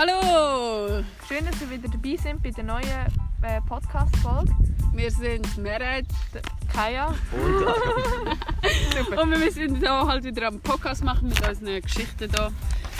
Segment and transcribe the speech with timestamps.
[0.00, 1.04] Hallo!
[1.28, 2.86] Schön, dass ihr wieder dabei sind bei der neuen
[3.42, 4.50] äh, Podcast-Folge.
[4.94, 6.06] Wir sind Meret
[6.72, 7.08] Kaya.
[9.10, 12.50] und wir müssen hier halt wieder einen Podcast machen mit unseren Geschichten hier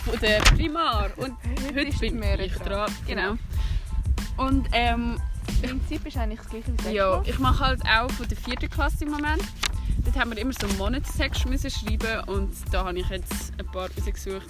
[0.05, 1.09] von der Primar.
[1.17, 1.33] Und
[1.75, 2.69] heute, ist bin Meret ich dran.
[2.69, 2.93] dran.
[3.07, 3.37] Genau.
[4.37, 8.29] Und ähm, Das Prinzip ist eigentlich das gleiche wie ja, ich mache halt auch von
[8.29, 9.43] der vierten Klasse im Moment.
[10.05, 13.65] Dort haben wir immer so einen Monatstext müssen schreiben und da habe ich jetzt ein
[13.69, 14.49] paar rausgesucht.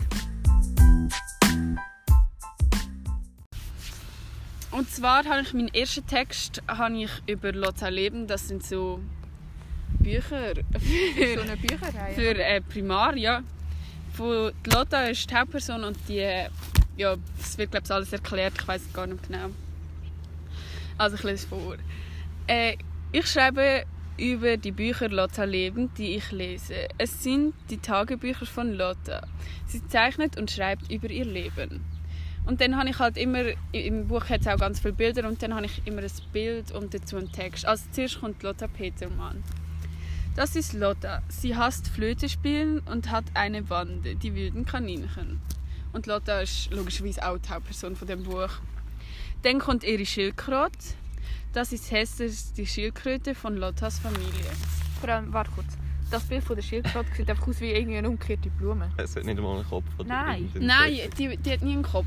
[4.70, 9.01] Und zwar habe ich meinen ersten Text habe ich über Lotta Leben, das sind so
[9.98, 12.15] Bücher so für, eine Bücherreihe.
[12.15, 13.43] für äh, Primar, ja.
[14.15, 16.46] Von Lotta ist die Hauptperson und die,
[16.96, 19.51] ja, es wird glaube ich alles erklärt, ich weiß gar nicht genau.
[20.98, 21.77] Also ich lese vor.
[22.46, 22.77] Äh,
[23.12, 23.84] ich schreibe
[24.18, 26.88] über die Bücher Lotta Leben, die ich lese.
[26.98, 29.27] Es sind die Tagebücher von Lotta.
[29.66, 31.84] Sie zeichnet und schreibt über ihr Leben.
[32.46, 35.43] Und dann habe ich halt immer, im Buch hat es auch ganz viele Bilder und
[35.43, 37.66] dann habe ich immer ein Bild und dazu einen Text.
[37.66, 39.43] Also zuerst kommt Lotta Petermann.
[40.37, 41.23] Das ist Lotta.
[41.29, 45.41] Sie hasst Flöte spielen und hat eine Bande, die wilden Kaninchen.
[45.93, 48.51] Und Lotta ist logischerweise auch die Hauptperson von dem Buch.
[49.43, 50.95] Dann kommt ihre Schildkröte.
[51.52, 54.51] Das ist Hester, die Schildkröte von Lottas Familie.
[55.01, 55.77] Vor allem, warte kurz.
[56.10, 58.90] Das Bild von der Schildkröte sieht einfach aus wie irgendwie eine umgekehrte Blume.
[58.96, 59.84] Es hat nicht einmal einen Kopf.
[59.98, 60.50] Oder Nein.
[60.54, 62.06] Nein, die, die hat nie einen Kopf.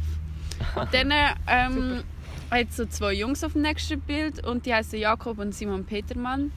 [0.76, 1.12] Und dann
[1.48, 2.04] ähm,
[2.52, 6.52] hat so zwei Jungs auf dem nächsten Bild und die heißen Jakob und Simon Petermann.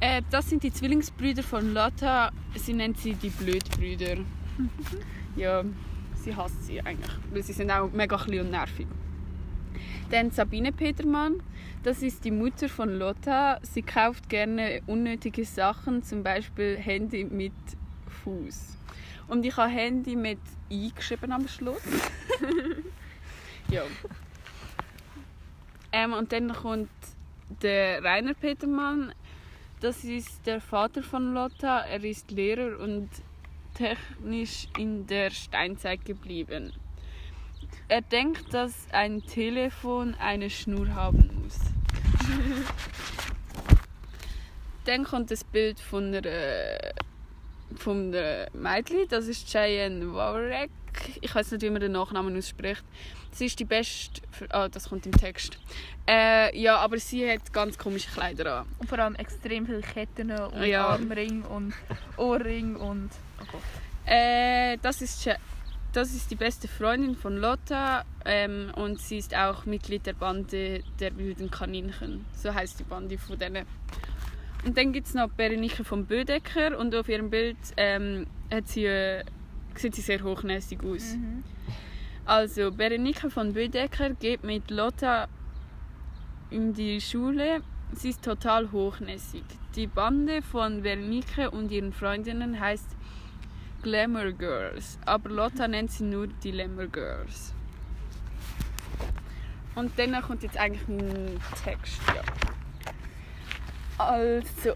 [0.00, 2.30] Äh, das sind die Zwillingsbrüder von Lotta.
[2.56, 4.16] Sie nennt sie die Blödbrüder.
[5.36, 5.62] ja,
[6.16, 8.86] sie hasst sie eigentlich, weil sie sind auch mega klein und nervig.
[10.12, 11.42] Dann Sabine Petermann.
[11.84, 13.58] Das ist die Mutter von Lotta.
[13.62, 17.54] Sie kauft gerne unnötige Sachen, zum Beispiel Handy mit
[18.22, 18.76] Fuß.
[19.28, 20.38] Und ich habe Handy mit
[20.70, 21.80] I geschrieben am Schluss.
[23.70, 23.84] ja.
[25.92, 26.90] Ähm, und dann kommt
[27.62, 29.14] der Rainer Petermann.
[29.80, 31.86] Das ist der Vater von Lotta.
[31.86, 33.08] Er ist Lehrer und
[33.72, 36.74] technisch in der Steinzeit geblieben.
[37.92, 41.58] Er denkt, dass ein Telefon eine Schnur haben muss.
[44.86, 46.94] Dann kommt das Bild von der,
[47.76, 50.70] von der Mädchen, das ist Cheyenne Warek.
[51.20, 52.82] Ich weiß nicht, wie man den Nachnamen ausspricht.
[53.30, 54.22] Sie ist die beste.
[54.48, 55.58] Ah, das kommt im Text.
[56.08, 58.68] Äh, ja, aber sie hat ganz komische Kleider an.
[58.78, 60.86] Und vor allem extrem viele Ketten und Ja.
[60.86, 61.74] Armring und
[62.16, 63.10] Ohrring und...
[63.38, 63.60] Oh Gott.
[64.06, 65.28] Äh, das, ist,
[65.92, 70.82] das ist die beste Freundin von Lotta ähm, und sie ist auch Mitglied der Bande
[70.98, 72.24] der wilden Kaninchen.
[72.34, 73.66] So heißt die Bande von denen.
[74.64, 78.86] Und dann gibt es noch Berenike von Bödecker und auf ihrem Bild ähm, hat sie,
[78.86, 79.24] äh,
[79.74, 81.16] sieht sie sehr hochnäsig aus.
[81.16, 81.42] Mhm.
[82.24, 85.26] Also, Berenike von Bödecker geht mit Lotta
[86.50, 87.62] in die Schule.
[87.92, 89.42] Sie ist total hochnäsig.
[89.74, 92.96] Die Bande von Berenike und ihren Freundinnen heißt
[93.82, 97.52] Glamour Girls, aber Lotta nennt sie nur die Glamour Girls.
[99.74, 102.22] Und dann kommt jetzt eigentlich ein Text, ja.
[103.98, 104.74] Also,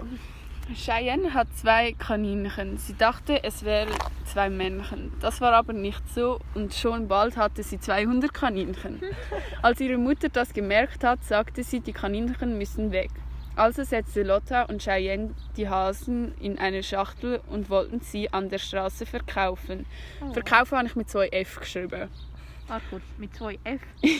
[0.74, 2.78] Cheyenne hat zwei Kaninchen.
[2.78, 3.90] Sie dachte, es wären
[4.24, 5.12] zwei Männchen.
[5.20, 9.00] Das war aber nicht so und schon bald hatte sie 200 Kaninchen.
[9.62, 13.10] Als ihre Mutter das gemerkt hat, sagte sie, die Kaninchen müssen weg.
[13.56, 18.58] Also setzte Lotta und Cheyenne die Hasen in eine Schachtel und wollten sie an der
[18.58, 19.86] Straße verkaufen.
[20.22, 20.32] Oh.
[20.32, 22.10] Verkaufen habe ich mit zwei F geschrieben.
[22.68, 23.80] Warte kurz, mit zwei F.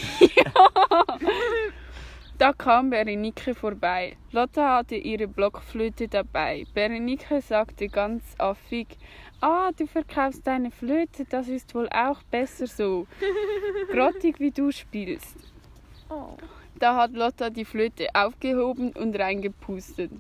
[2.39, 4.19] Da kam Berenike vorbei.
[4.31, 6.67] Lotta hatte ihre Blockflöte dabei.
[6.75, 8.99] Berenike sagte ganz affig,
[9.41, 13.07] Ah, du verkaufst deine Flöte, das ist wohl auch besser so.
[13.91, 15.37] Grottig wie du spielst.
[16.11, 16.37] Oh.
[16.79, 20.11] Da hat Lotta die Flöte aufgehoben und reingepustet.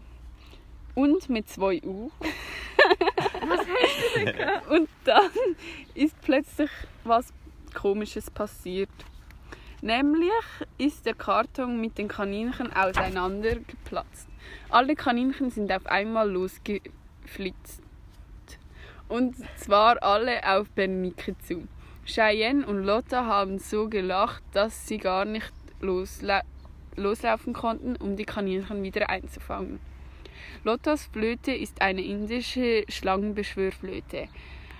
[0.94, 2.10] Und mit zwei U.
[4.70, 5.30] und dann
[5.94, 6.70] ist plötzlich
[7.04, 7.30] was
[7.74, 8.88] Komisches passiert.
[9.82, 10.30] Nämlich
[10.78, 14.26] ist der Karton mit den Kaninchen auseinander geplatzt.
[14.70, 17.82] Alle Kaninchen sind auf einmal losgeflitzt.
[19.08, 21.68] Und zwar alle auf Bernike zu.
[22.06, 25.52] Cheyenne und Lotta haben so gelacht, dass sie gar nicht
[25.86, 26.42] losla
[26.96, 29.80] loslaufen konnten, um die Kaninchen wieder einzufangen.
[30.64, 34.28] Lottas Flöte ist eine indische Schlangenbeschwörflöte.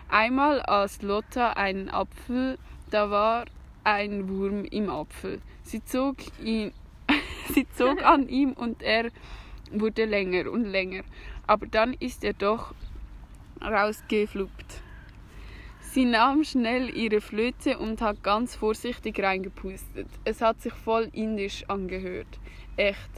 [0.08, 2.58] Einmal aß Lotta einen Apfel,
[2.90, 3.44] da war
[3.84, 5.40] ein Wurm im Apfel.
[5.62, 6.72] Sie zog, ihn,
[7.52, 9.10] sie zog an ihm und er
[9.70, 11.02] wurde länger und länger.
[11.46, 12.74] Aber dann ist er doch
[13.60, 14.82] rausgefluppt.
[15.96, 20.06] Sie nahm schnell ihre Flöte und hat ganz vorsichtig reingepustet.
[20.26, 22.26] Es hat sich voll indisch angehört.
[22.76, 23.10] Echt.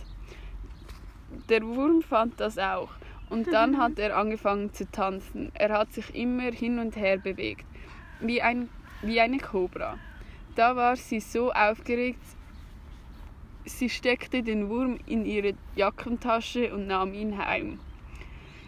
[1.48, 2.90] Der Wurm fand das auch.
[3.30, 5.50] Und dann hat er angefangen zu tanzen.
[5.54, 7.66] Er hat sich immer hin und her bewegt,
[8.20, 8.68] wie, ein,
[9.02, 9.98] wie eine Kobra.
[10.54, 12.22] Da war sie so aufgeregt,
[13.64, 17.80] sie steckte den Wurm in ihre Jackentasche und nahm ihn heim.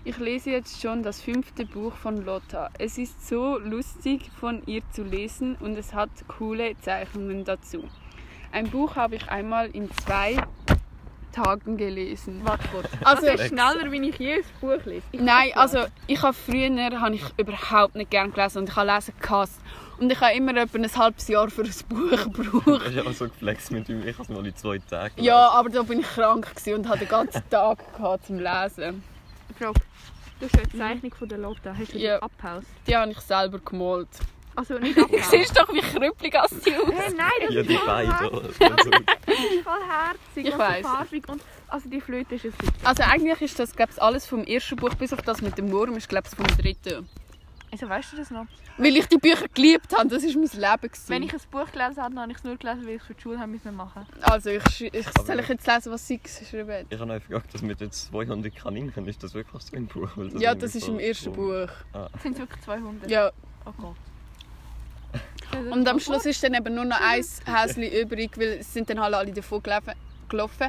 [0.03, 2.71] Ich lese jetzt schon das fünfte Buch von Lotta.
[2.79, 7.85] Es ist so lustig von ihr zu lesen und es hat coole Zeichnungen dazu.
[8.51, 10.37] Ein Buch habe ich einmal in zwei
[11.33, 12.41] Tagen gelesen.
[12.45, 12.89] Warte kurz.
[13.05, 15.03] Also- Also, schneller, wie ich jedes Buch lese.
[15.13, 18.91] Ich Nein, also ich habe früher habe ich überhaupt nicht gern gelesen und ich habe
[18.91, 19.61] Lesen gehasst.
[19.99, 22.91] Und ich habe immer etwa ein halbes Jahr für ein Buch gebraucht.
[22.91, 24.01] ja auch so geflext mit ihm.
[24.07, 26.89] Ich habe es mal in zwei Tagen Ja, aber da bin ich krank gewesen und
[26.89, 29.03] hatte den ganzen Tag gehabt zum Lesen.
[29.65, 29.81] Frage.
[30.41, 31.75] Du hast eine Zeichnung von der Lotta.
[31.79, 32.19] Hast du die Ja.
[32.19, 32.67] abgehaust?
[32.87, 34.09] Die habe ich selber gemalt.
[34.57, 35.31] Also nicht Du abgehaust.
[35.31, 36.89] siehst doch, wie krüppelig als die aus.
[36.93, 38.11] Hey, nein, das Ja, ist die voll beiden.
[38.13, 38.61] herzig.
[38.63, 40.83] Also, Das ist voll herzig Ich und weiss.
[40.83, 41.29] so farbig.
[41.29, 42.53] Und, also die Flöte ist ein
[42.85, 45.71] Also eigentlich ist das glaube ich, alles vom ersten Buch, bis auf das mit dem
[45.71, 47.09] Wurm, ist glaube ich vom dritten.
[47.73, 48.47] Also weißt du das noch?
[48.79, 50.81] Weil ich die Bücher geliebt habe, das ist mein Leben.
[50.91, 51.09] Gewesen.
[51.09, 53.07] Wenn ich ein Buch gelesen habe, dann habe ich es nur gelesen, weil ich es
[53.07, 54.07] für die Schule haben müssen machen.
[54.23, 56.87] also ich, ich soll ich jetzt lesen, was sie geschrieben hat?
[56.91, 60.11] ich habe noch gefragt, das mit den 200 Kaninchen, ist das wirklich so ein Buch?
[60.17, 61.69] Weil Ja, das ist so- im ersten Buch.
[62.23, 63.09] Sind es wirklich 200?
[63.11, 63.31] Ja,
[63.67, 63.97] Oh Gott.
[65.71, 69.01] Und am Schluss ist dann eben nur noch ein Häschen übrig, weil es sind dann
[69.01, 69.93] halt alle davon gelaufen.
[70.29, 70.69] gelaufen.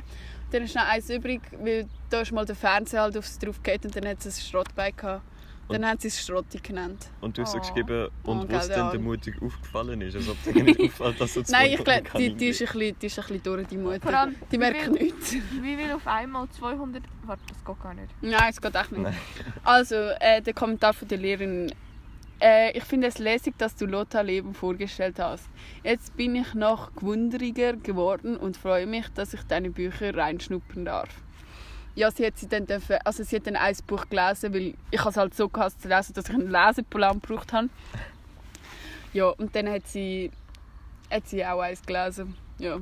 [0.51, 3.85] Dann ist noch eins übrig, weil da ist mal der Fernseher halt aufs drauf geht
[3.85, 5.23] und dann hat es ein Schrottbein gehabt.
[5.71, 7.09] Dann haben sie es Schrotti genannt.
[7.21, 7.61] Und du hast so Oh.
[7.61, 8.91] geschrieben, und Oh, was gell, denn ja.
[8.91, 10.15] der Mutig aufgefallen ist.
[10.15, 12.99] Als ob dir nicht auffällt, dass 200 Nein, ich glaube, die, die, ist ein bisschen,
[12.99, 14.19] die ist ein bisschen durch, die Vor Mutter.
[14.19, 15.33] allem, Die merken wie nichts.
[15.33, 17.03] Wie will auf einmal 200...
[17.25, 18.07] Warte, das geht gar nicht.
[18.21, 19.01] Nein, es geht echt nicht.
[19.01, 19.15] Nein.
[19.63, 21.71] Also, äh, der Kommentar von der Lehrerin.
[22.43, 25.47] Äh, ich finde es lässig, dass du Lotta Leben vorgestellt hast.
[25.83, 31.09] Jetzt bin ich noch gewunderiger geworden und freue mich, dass ich deine Bücher reinschnuppern darf.
[31.95, 35.05] Ja, sie hat, sie dann dürfen, also sie hat dann ein Buch gelesen, weil ich
[35.05, 37.69] es halt so gehasst zu lesen, dass ich einen Leseplan gebraucht habe.
[39.13, 40.31] Ja, und dann hat sie,
[41.09, 42.35] hat sie auch eins gelesen.
[42.59, 42.79] Ja.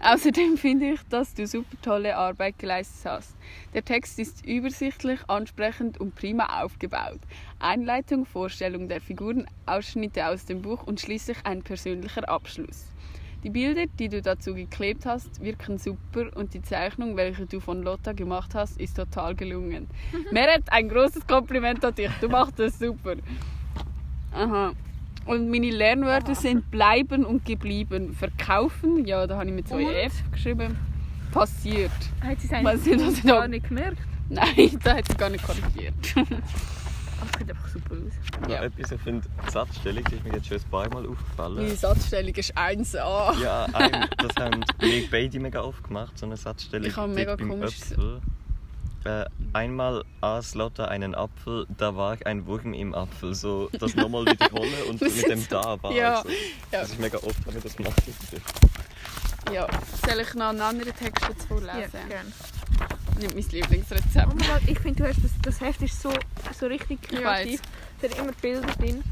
[0.00, 3.36] Außerdem finde ich, dass du super tolle Arbeit geleistet hast.
[3.74, 7.20] Der Text ist übersichtlich, ansprechend und prima aufgebaut.
[7.58, 12.86] Einleitung, Vorstellung der Figuren, Ausschnitte aus dem Buch und schließlich ein persönlicher Abschluss.
[13.42, 17.82] Die Bilder, die du dazu geklebt hast, wirken super und die Zeichnung, welche du von
[17.82, 19.88] Lotta gemacht hast, ist total gelungen.
[20.30, 22.10] Meret, ein großes Kompliment an dich.
[22.20, 23.14] Du machst das super.
[24.32, 24.72] Aha.
[25.24, 28.12] Und meine Lernwörter sind bleiben und geblieben.
[28.12, 29.94] Verkaufen, ja, da habe ich mit zwei Und?
[29.94, 30.76] F geschrieben.
[31.32, 31.92] Passiert.
[32.22, 33.98] Hat sie es Weiß nicht, was ich gar nicht gemerkt?
[34.28, 35.94] Nein, da hat sie gar nicht korrigiert.
[37.20, 38.50] Aber es sieht einfach super aus.
[38.50, 38.62] Ja.
[38.64, 41.76] etwas, ich finde, die Satzstellung die ist mir jetzt schon ein paar Mal Meine aufgefallen.
[41.76, 43.40] Satzstellung ist 1a.
[43.40, 46.86] Ja, ein, das haben wir beide mega oft gemacht, so eine Satzstellung.
[46.86, 47.74] Ich habe mega komisch-.
[49.02, 49.24] Äh,
[49.54, 53.34] einmal aß Lotta einen Apfel, da war ein Wurm im Apfel.
[53.34, 55.92] So das nochmal wiederholen und mit dem da war.
[55.92, 56.16] Ja.
[56.18, 56.28] Also,
[56.70, 56.80] Ja.
[56.80, 57.94] Das ist mega oft, wenn ich das mache.
[59.52, 59.66] ja.
[60.06, 61.70] Soll ich noch einen anderen Text jetzt vorlesen?
[61.80, 62.30] Ja, gerne.
[63.20, 64.28] Nicht mein Lieblingsrezept.
[64.30, 66.10] Oh mein Gott, ich finde, du hast das, das Heft ist so,
[66.58, 67.60] so richtig kreativ.
[68.00, 69.02] Es hat immer Bilder drin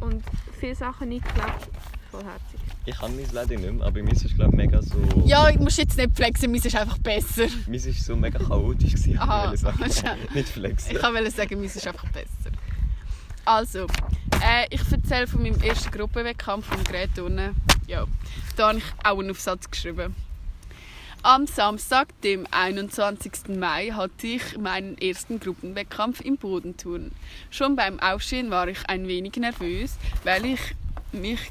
[0.00, 0.22] und
[0.60, 1.68] viele Sachen eingeklebt.
[2.10, 2.60] Voll herzig.
[2.84, 4.96] Ich kann mein leider nicht mehr, aber meins ist glaube mega so...
[5.24, 7.46] Ja, ich muss jetzt nicht flexen, meins ist einfach besser.
[7.66, 9.78] Meins ist so mega chaotisch gewesen, Aha, ich sagen.
[10.34, 10.94] Nicht flexen.
[10.94, 12.50] Ich kann sagen, meins ist einfach besser.
[13.44, 13.86] Also,
[14.42, 17.56] äh, ich erzähle von meinem ersten Gruppenwettkampf von Gräturnen.
[17.86, 18.04] Ja,
[18.56, 20.14] da habe ich auch einen Aufsatz geschrieben.
[21.26, 23.58] Am Samstag, dem 21.
[23.58, 27.10] Mai, hatte ich meinen ersten Gruppenwettkampf im Bodenturnen.
[27.50, 30.60] Schon beim Aufstehen war ich ein wenig nervös, weil ich
[31.10, 31.50] mich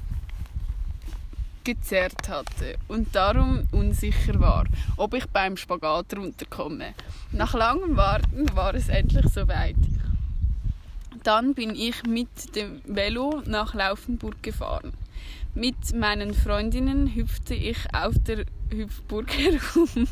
[1.65, 4.63] gezerrt hatte und darum unsicher war,
[4.96, 6.94] ob ich beim Spagat runterkomme.
[7.34, 9.75] Nach langem Warten war es endlich soweit.
[11.24, 14.94] Dann bin ich mit dem Velo nach Laufenburg gefahren.
[15.53, 20.07] Mit meinen Freundinnen hüpfte ich auf der Hüpfburg herum.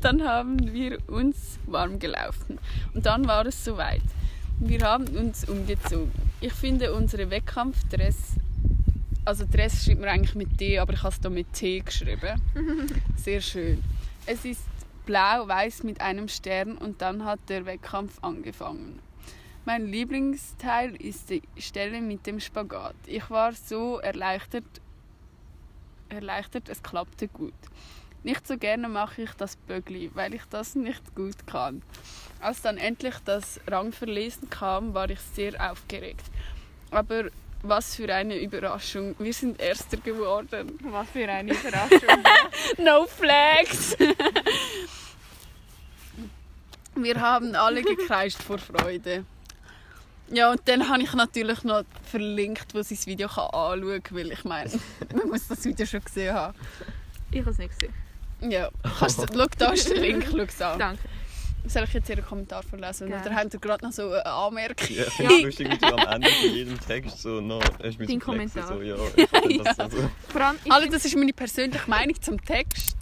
[0.00, 2.58] Dann haben wir uns warm gelaufen
[2.94, 4.02] und dann war es soweit.
[4.58, 6.12] Wir haben uns umgezogen.
[6.40, 8.36] Ich finde unsere Wettkampfdress,
[9.24, 12.40] also Dress schreibt man eigentlich mit D, aber ich habe es hier mit T geschrieben.
[13.16, 13.82] Sehr schön.
[14.26, 14.64] Es ist
[15.06, 19.00] blau-weiß mit einem Stern und dann hat der Wettkampf angefangen.
[19.64, 22.96] Mein Lieblingsteil ist die Stelle mit dem Spagat.
[23.06, 24.64] Ich war so erleichtert,
[26.12, 27.54] erleichtert, es klappte gut.
[28.22, 31.82] Nicht so gerne mache ich das Bögli, weil ich das nicht gut kann.
[32.40, 36.24] Als dann endlich das Rangverlesen kam, war ich sehr aufgeregt.
[36.90, 37.24] Aber
[37.62, 39.14] was für eine Überraschung.
[39.18, 40.78] Wir sind Erster geworden.
[40.82, 42.24] Was für eine Überraschung.
[42.78, 43.96] No flags!
[46.94, 49.24] Wir haben alle gekreischt vor Freude.
[50.32, 54.16] Ja, und dann habe ich natürlich noch verlinkt, wo sie das Video kann anschauen kann,
[54.16, 54.70] weil ich meine,
[55.14, 56.56] man muss das Video schon gesehen haben.
[57.30, 57.94] ich habe es nicht gesehen.
[58.50, 60.78] Ja, kannst du, schau, da ist der Link, schau es an.
[60.78, 61.02] Danke.
[61.66, 63.08] Soll ich jetzt Ihren Kommentar vorlesen?
[63.08, 63.24] Gerne.
[63.24, 64.88] Oder habt ihr gerade noch so eine Anmerkung?
[64.88, 68.00] Ja, ich finde es lustig, wie du am Ende von jedem Text so noch hast
[68.00, 68.66] Dein Kommentar.
[68.66, 70.10] So, ja, ich finde das so.
[70.28, 72.96] Vor allem, ich Alle, das ist meine persönliche Meinung zum Text.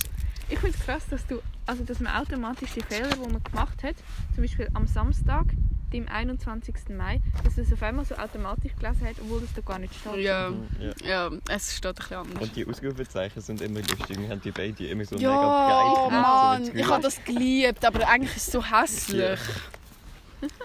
[0.50, 3.82] ich finde es krass, dass, du, also, dass man automatisch die Fehler, die man gemacht
[3.82, 3.94] hat,
[4.34, 5.46] zum Beispiel am Samstag,
[5.92, 6.74] dem 21.
[6.96, 10.16] Mai, dass es auf einmal so automatisch gelesen hat, obwohl das da gar nicht steht.
[10.24, 11.06] Ja, Ja.
[11.28, 12.42] ja, es steht ein bisschen anders.
[12.42, 14.18] Und die Ausrufezeichen sind immer lustig.
[14.18, 16.10] Wir haben die beide immer so Ja, mega breit.
[16.22, 19.40] Mann, so ich habe das geliebt, aber eigentlich ist es so hässlich.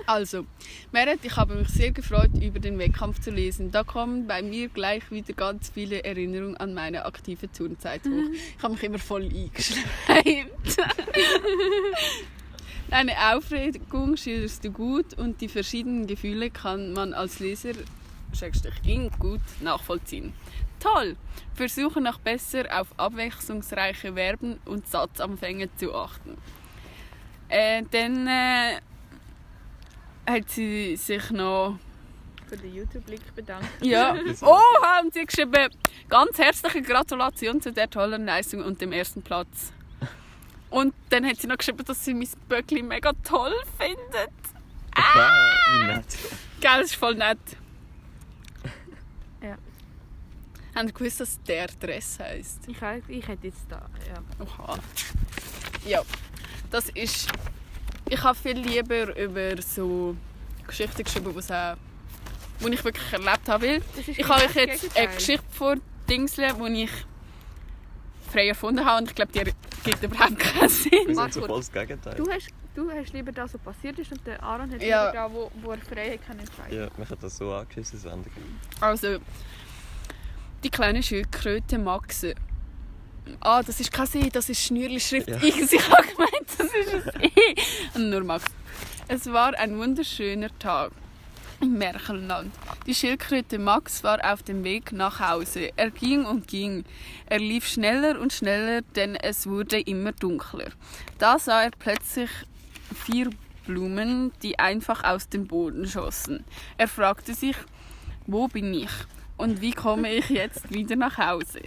[0.06, 0.46] Also,
[0.94, 3.72] Meret, ich habe mich sehr gefreut, über den Wettkampf zu lesen.
[3.72, 8.10] Da kommen bei mir gleich wieder ganz viele Erinnerungen an meine aktive Turnzeit hoch.
[8.58, 10.78] Ich habe mich immer voll eingeschleimt.
[12.90, 17.74] Deine Aufregung schilderst du gut und die verschiedenen Gefühle kann man als Leser
[18.86, 20.34] ihn gut nachvollziehen.
[20.80, 21.16] Toll!
[21.54, 26.38] Versuche noch besser auf abwechslungsreiche Verben und Satzanfänge zu achten.
[27.48, 28.80] Äh, dann äh,
[30.28, 31.80] hat sie sich noch.
[32.48, 33.68] Für den YouTube-Link bedankt.
[33.82, 34.16] Ja.
[34.42, 35.70] Oh, haben sie geschrieben.
[36.10, 39.72] Ganz herzliche Gratulation zu der tollen Leistung und dem ersten Platz.
[40.76, 44.30] Und dann hat sie noch geschrieben, dass sie mein Böckli mega toll findet.
[44.94, 45.32] Ah,
[45.72, 46.18] wie nett.
[46.60, 47.38] Gell, das ist voll nett.
[49.42, 49.58] Ja.
[50.76, 52.68] Haben Sie gewusst, dass der Dress heisst?
[52.68, 52.76] Ich,
[53.08, 54.46] ich hätte jetzt da, ja.
[54.46, 54.78] Oha.
[55.86, 56.02] Ja,
[56.72, 57.30] das ist.
[58.10, 60.18] Ich habe viel lieber über so
[60.68, 61.78] Geschichten geschrieben, die auch,
[62.60, 63.66] die ich wirklich erlebt habe.
[63.66, 65.16] Weil Das ist ich habe genau euch das jetzt eine Gegenteil.
[65.16, 65.76] Geschichte vor
[66.10, 66.92] Dingseln, die ich
[68.36, 69.44] frei erfunden habe und ich glaube, die
[69.90, 71.16] gibt überhaupt keinen Sinn.
[71.16, 71.48] Sind so kurz.
[71.48, 72.16] voll das Gegenteil.
[72.16, 75.06] Du hast, du hast lieber das, was passiert ist und der Aaron hat Ja.
[75.08, 78.12] lieber da, wo, wo er frei kann entscheiden Ja, man hat das so angeschissen, das
[78.12, 78.30] Ende.
[78.82, 79.18] Also,
[80.64, 82.36] die kleine Schildkröte Maxe.
[83.40, 85.38] Ah, das ist kein See, das ist Schnürli-Schrift Ja.
[85.42, 85.72] X.
[85.74, 87.56] Ich habe gemeint, das ist ein E.
[87.96, 88.44] Und nur Max.
[89.08, 90.92] Es war ein wunderschöner Tag
[91.62, 92.54] im Märchenland.
[92.86, 95.72] Die Schildkröte Max war auf dem Weg nach Hause.
[95.76, 96.86] Er ging und ging.
[97.28, 100.70] Er lief schneller und schneller, denn es wurde immer dunkler.
[101.18, 102.30] Da sah er plötzlich
[102.94, 103.30] vier
[103.66, 106.44] Blumen, die einfach aus dem Boden schossen.
[106.78, 107.56] Er fragte sich,
[108.28, 108.92] wo bin ich
[109.38, 111.62] und wie komme ich jetzt wieder nach Hause?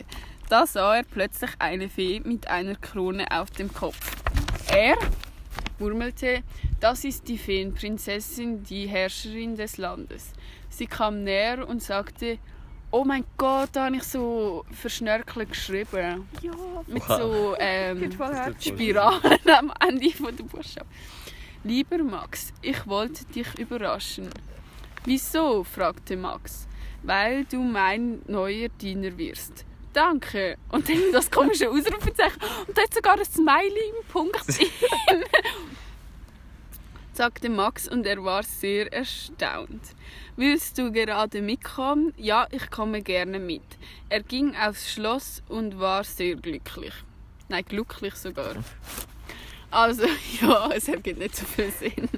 [0.48, 4.16] Da sah er plötzlich eine Fee mit einer Krone auf dem Kopf.
[4.70, 4.96] Er
[5.78, 6.42] murmelte,
[6.80, 10.32] das ist die Feenprinzessin, die Herrscherin des Landes.
[10.68, 12.38] Sie kam näher und sagte,
[12.90, 16.28] oh mein Gott, da habe ich so verschnörkelt geschrieben.
[16.42, 16.52] Ja,
[16.86, 17.18] Mit Wow.
[17.18, 18.10] so ähm,
[18.60, 20.88] Spiralen am Ende von der Buchstaben.
[21.64, 24.28] Lieber Max, ich wollte dich überraschen.
[25.04, 25.64] Wieso?
[25.64, 26.66] fragte Max.
[27.02, 29.64] Weil du mein neuer Diener wirst.
[29.92, 30.56] Danke.
[30.70, 32.40] Und dann das komische Ausrufezeichen.
[32.66, 35.24] Und da hat sogar ein Smiley im Punkt drin.
[37.18, 39.82] Sagte Max und er war sehr erstaunt.
[40.36, 42.14] Willst du gerade mitkommen?
[42.16, 43.64] Ja, ich komme gerne mit.
[44.08, 46.94] Er ging aufs Schloss und war sehr glücklich.
[47.48, 48.54] Nein, glücklich sogar.
[49.68, 50.04] Also,
[50.40, 52.08] ja, es ergibt nicht so viel Sinn.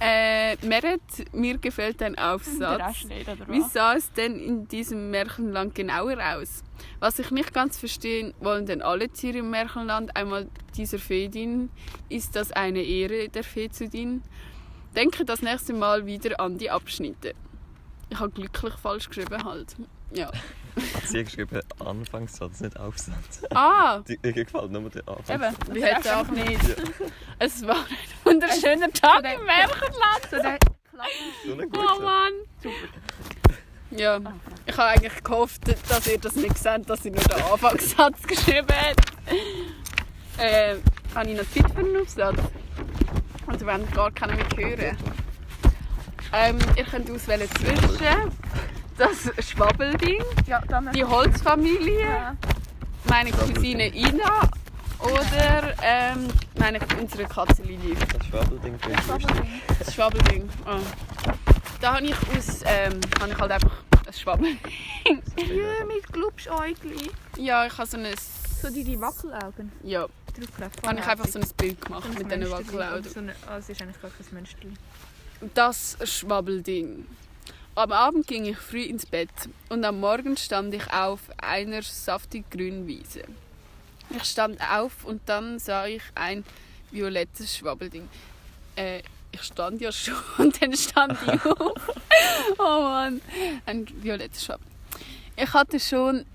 [0.00, 1.00] Äh, Meret,
[1.32, 3.06] mir gefällt dein Aufsatz.
[3.46, 6.64] Wie sah es denn in diesem Märchenland genauer aus?
[6.98, 11.70] Was ich nicht ganz verstehe, wollen denn alle Tiere im Märchenland einmal dieser Fee dienen?
[12.08, 14.22] Ist das eine Ehre, der Fee zu dienen?
[14.96, 17.34] Denke das nächste Mal wieder an die Abschnitte.
[18.10, 19.76] Ich habe glücklich falsch geschrieben halt.
[20.12, 20.30] Ja.
[21.04, 23.42] Sie hat geschrieben, Anfangssatz, nicht Aufsatz.
[23.54, 25.42] Ah, Die, ihr gefällt nur der Anfang.
[25.42, 26.62] Eben, das hätte auch nicht.
[26.68, 26.74] Ja.
[27.38, 30.58] Es war ein wunderschöner Tag im Märchenland.
[31.46, 32.02] So eine Oh gute.
[32.02, 32.32] Mann.
[33.90, 34.18] Ja,
[34.66, 38.66] ich habe eigentlich gehofft, dass ihr das nicht seht, dass ich nur den Anfangssatz geschrieben
[38.68, 38.96] habe.
[40.38, 40.76] Äh,
[41.14, 42.36] habe ich noch Zeit für einen Aufsatz?
[43.46, 44.96] Also wenn gar keiner mehr hören.
[46.32, 47.98] Ähm, ihr könnt auswählen zwischen
[48.98, 52.36] das Schwabbelding, Ja, dann die Holzfamilie, Ja.
[53.08, 54.48] meine Cousine Ina
[55.00, 57.94] oder ähm, meine, unsere Katze Lili.
[57.94, 59.36] Das Schwabelding finde ich lustig.
[59.78, 60.48] Das Schwabbelding.
[60.64, 60.78] Ah.
[61.80, 63.72] Da habe ich aus, ähm, habe ich halt einfach
[64.06, 64.58] ein Schwabbelding.
[65.36, 67.10] Ja, mit Glubschäugli.
[67.36, 68.06] Ja, ich habe so ein,
[68.62, 69.70] So die, die Wackelaugen.
[69.82, 70.86] ja, Draufgelegt.
[70.86, 73.04] habe ich einfach so ein Bild gemacht mit diesen Wackelaugen.
[73.04, 74.72] So eine, es ist eigentlich gar kein Münsterli.
[75.54, 77.06] Das Schwabbelding.
[77.76, 79.30] Am Abend ging ich früh ins Bett
[79.68, 83.24] und am Morgen stand ich auf einer saftig grünen Wiese.
[84.10, 86.44] Ich stand auf und dann sah ich ein
[86.92, 88.08] violettes Schwabbelding.
[88.76, 89.02] Äh,
[89.32, 91.90] ich stand ja schon und dann stand ich auf.
[92.58, 93.20] Oh Mann,
[93.66, 94.68] ein violettes Schwabbel.
[95.36, 96.26] Ich hatte schon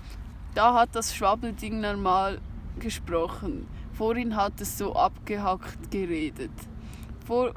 [0.54, 2.40] Da hat das Schwabbelding normal
[2.80, 3.68] gesprochen.
[3.94, 6.52] Vorhin hat es so abgehackt geredet.
[7.26, 7.54] Vor,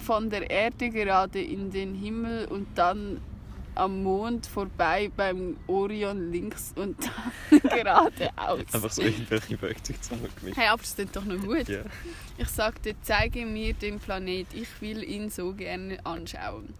[0.00, 3.20] von der Erde gerade in den Himmel und dann
[3.74, 6.96] am Mond vorbei beim Orion links und
[7.50, 8.74] dann geradeaus.
[8.74, 10.56] Einfach so irgendwelche Wörter zusammengemischt.
[10.56, 11.68] Hey, aber es ist doch noch gut.
[11.68, 11.82] Ja.
[12.36, 16.74] Ich sagte, zeige mir den Planet, ich will ihn so gerne anschauen.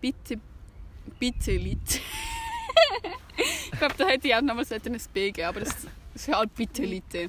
[0.00, 0.38] Bitte,
[1.18, 1.78] bitte, Lit.
[3.72, 5.74] ich glaube, da hätte ich auch noch mal ein B geben, aber das
[6.14, 7.28] ist halt bitte, Litte.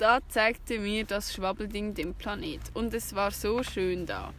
[0.00, 4.32] Da zeigte mir das Schwabbelding den Planet und es war so schön da.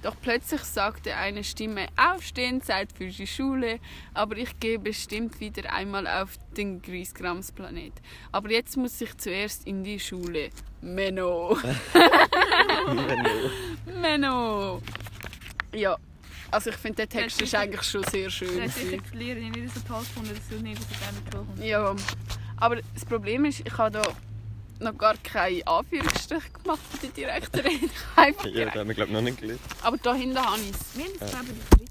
[0.00, 3.78] Doch plötzlich sagte eine Stimme, aufstehen, Zeit für die Schule,
[4.14, 7.92] aber ich gehe bestimmt wieder einmal auf den Griesgrams-Planet.
[8.32, 10.48] Aber jetzt muss ich zuerst in die Schule.
[10.80, 11.58] Menno.
[13.84, 14.80] Menno.
[15.74, 15.96] Ja,
[16.50, 18.58] also ich finde, der Text ist eigentlich schon sehr schön.
[18.58, 18.94] Das gewesen.
[18.94, 21.46] ist die Lehrerin nicht so toll gefunden, dass du nicht so gerne in die Schule
[21.46, 21.64] kommst.
[21.64, 21.96] Ja,
[22.56, 24.02] aber das Problem ist, ich habe da
[24.82, 27.90] noch gar keine Anführungsstriche gemacht in der Direktorin.
[28.16, 29.60] Einfach Ja, da direkt- haben wir glaube ich noch nicht gelesen.
[29.82, 30.96] Aber da hinten habe ich es.
[30.96, 31.24] Wir haben Ja.
[31.26, 31.84] es, glaube ich, die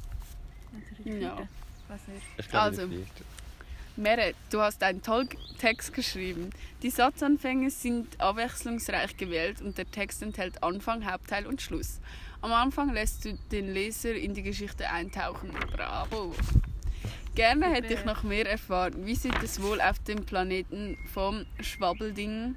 [1.04, 1.20] dritte.
[1.20, 1.38] Die Ja.
[1.88, 2.26] weiß nicht.
[2.38, 2.88] Ich glaube Also.
[2.88, 3.06] die.
[3.98, 5.28] Meret, du hast einen tollen
[5.60, 6.50] Text geschrieben.
[6.82, 12.00] Die Satzanfänge sind abwechslungsreich gewählt und der Text enthält Anfang, Hauptteil und Schluss.
[12.42, 15.52] Am Anfang lässt du den Leser in die Geschichte eintauchen.
[15.76, 16.34] Bravo!
[17.36, 19.06] Gerne hätte ich noch mehr erfahren.
[19.06, 22.56] Wie sieht es wohl auf dem Planeten vom Schwabbelding?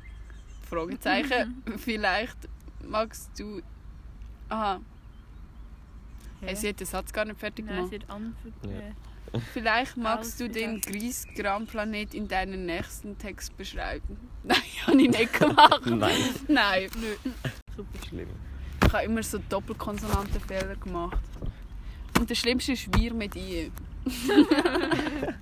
[0.74, 1.62] Fragezeichen.
[1.78, 2.36] Vielleicht
[2.86, 3.62] magst du.
[4.48, 4.80] Aha,
[6.44, 7.90] hey, sie hat den Satz gar nicht fertig Nein, gemacht.
[7.90, 8.36] sie hat an.
[8.62, 9.40] Ja.
[9.52, 11.00] Vielleicht magst du den Ausgedacht.
[11.00, 14.16] Griesgram-Planet in deinem nächsten Text beschreiben.
[14.44, 15.82] Nein, habe ich nicht gemacht.
[15.86, 16.20] Nein.
[16.48, 17.30] Nein, nö.
[17.76, 18.06] super.
[18.08, 18.28] Schlimm.
[18.86, 21.18] Ich habe immer so Doppelkonsonantenfehler gemacht.
[22.18, 23.72] Und das Schlimmste ist wir mit I.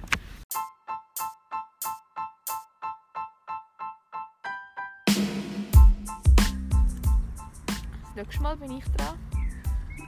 [8.23, 9.19] Das nächste Mal bin ich dran.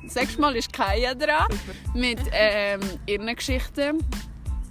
[0.05, 1.48] Das nächste Mal ist Kaya dran
[1.94, 4.05] mit ähm, ihren Geschichten.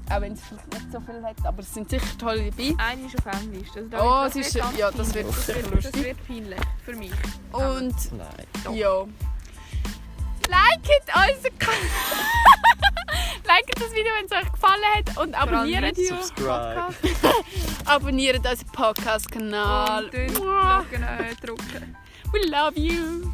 [0.09, 2.73] Auch wenn sie vielleicht nicht so viel hat, aber es sind sicher tolle dabei.
[2.77, 3.67] Eine ist auf Englisch.
[3.75, 5.91] Also da Oh, es ist- ja, das wird sicher das lustig.
[5.91, 6.59] Das wird peinlich.
[6.85, 7.11] Für mich.
[7.51, 8.75] Und Nein.
[8.77, 9.01] ja.
[10.45, 11.79] Liket unseren Kanal.
[13.57, 16.85] Liket das Video, wenn es euch gefallen hat und abonniert, Subscribe.
[16.93, 17.35] Podcast.
[17.85, 20.05] abonniert unseren Podcast-Kanal.
[20.05, 21.95] Und äh, drücken.
[22.33, 23.31] We love you.